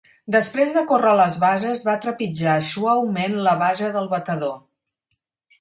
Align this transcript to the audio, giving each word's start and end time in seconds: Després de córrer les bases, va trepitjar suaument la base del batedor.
Després 0.35 0.71
de 0.77 0.81
córrer 0.91 1.11
les 1.19 1.35
bases, 1.43 1.83
va 1.89 1.95
trepitjar 2.07 2.57
suaument 2.71 3.39
la 3.49 3.55
base 3.63 3.91
del 3.99 4.11
batedor. 4.15 4.57